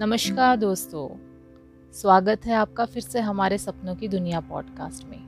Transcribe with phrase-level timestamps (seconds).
[0.00, 1.08] नमस्कार दोस्तों,
[1.94, 5.18] स्वागत है आपका फिर से हमारे सपनों की दुनिया पॉडकास्ट में,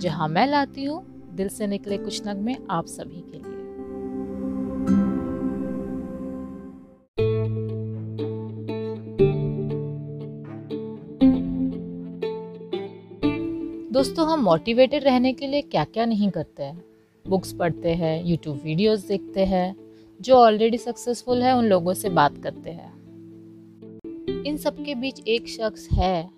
[0.00, 1.04] जहाँ मैं लाती हूँ
[1.34, 3.56] दिल से निकले कुछ नगमे आप सभी के लिए।
[13.92, 16.82] दोस्तों, हम मोटिवेटेड रहने के लिए क्या क्या नहीं करते हैं?
[17.28, 19.76] बुक्स पढ़ते हैं यूट्यूब वीडियोस देखते हैं,
[20.20, 22.99] जो ऑलरेडी सक्सेसफुल है, उन लोगों से बात करते हैं।
[24.46, 26.30] इन सब के बीच एक शख्स है,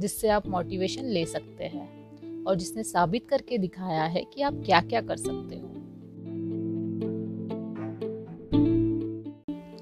[0.00, 4.80] जिससे आप मोटिवेशन ले सकते हैं और जिसने साबित करके दिखाया है कि आप क्या
[4.80, 5.68] क्या कर सकते हो।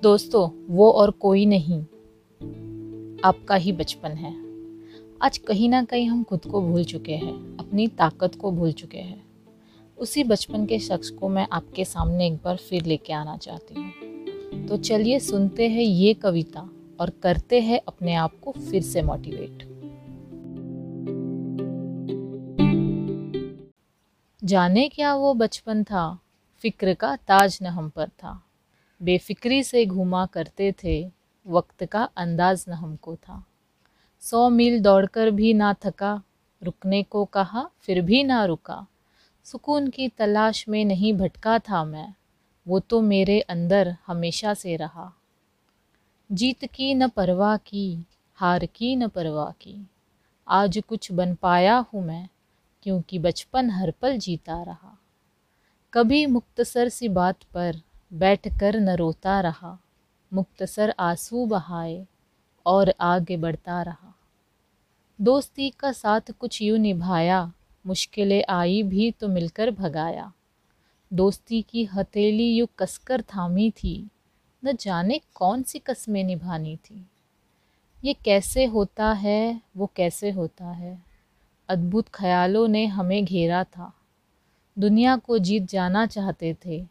[0.02, 1.80] दोस्तों, वो और कोई नहीं,
[3.24, 4.34] आपका ही बचपन है।
[5.22, 8.98] आज कहीं ना कहीं हम खुद को भूल चुके हैं, अपनी ताकत को भूल चुके
[8.98, 9.26] हैं।
[9.98, 14.66] उसी बचपन के शख्स को मैं आपके सामने एक बार फिर लेके आना चाहती हूँ।
[14.66, 19.78] तो चलिए सुनते हैं ये कविता। और करते हैं अपने आप को फिर से मोटिवेट
[24.44, 26.18] जाने क्या वो बचपन था?
[26.62, 28.42] फ़िक्र का ताज न हम पर था।
[29.02, 31.10] बेफिक्री से घूमा करते थे,
[31.46, 33.44] वक्त का अंदाज न हमको था।
[34.20, 36.22] सौ मील दौड़कर भी ना थका,
[36.62, 38.86] रुकने को कहा, फिर भी ना रुका।
[39.44, 42.14] सुकून की तलाश में नहीं भटका था मैं,
[42.68, 45.17] वो तो मेरे अंदर हमेशा से रहा।
[46.32, 49.86] जीत की न परवाह की, हार की न परवाह की।
[50.48, 52.28] आज कुछ बन पाया हूँ मैं,
[52.82, 54.98] क्योंकि बचपन हर पल जीता रहा।
[55.92, 57.76] कभी मुख्तसर सी बात पर
[58.12, 59.78] बैठ कर न रोता रहा।
[60.32, 62.06] मुख्तसर आँसू बहाए
[62.66, 64.14] और आगे बढ़ता रहा।
[65.20, 67.52] दोस्ती का साथ कुछ यूँ निभाया,
[67.86, 70.32] मुश्किलें आई भी तो मिलकर भगाया।
[71.12, 74.08] दोस्ती की हथेली यूँ कसकर थामी थी
[74.64, 77.06] न जाने कौन सी कस्में निभानी थी।
[78.04, 81.02] ये कैसे होता है, वो कैसे होता है।
[81.68, 83.92] अद्भुत ख्यालों ने हमें घेरा था।
[84.78, 86.86] दुनिया को जीत जाना चाहते थे,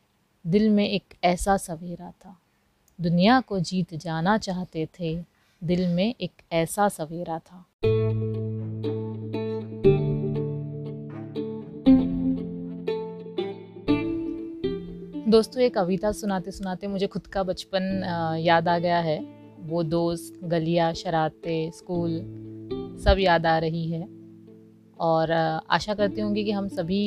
[0.48, 2.40] दिल में एक ऐसा सवेरा था।
[3.02, 5.24] दुनिया को जीत जाना चाहते थे,
[5.64, 7.66] दिल में एक ऐसा सवेरा था।
[15.28, 19.20] दोस्तों, ये कविता सुनाते सुनाते मुझे खुद का बचपन याद आ गया है।
[19.60, 22.12] वो दोस्त, गलियाँ, शरारते, स्कूल,
[23.04, 24.08] सब याद आ रही है।
[25.00, 27.02] और आशा करती होंगी कि हम सभी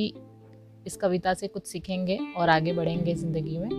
[0.87, 3.71] इस कविता से कुछ सीखेंगे और आगे बढ़ेंगे ज़िंदगी में।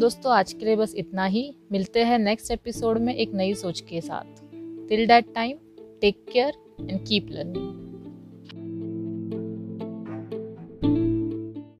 [0.00, 3.80] दोस्तों, आज के लिए बस इतना ही। मिलते हैं नेक्स्ट एपिसोड में एक नई सोच
[3.80, 4.42] के साथ।
[4.88, 5.58] Till that time
[6.00, 7.93] take care and keep learning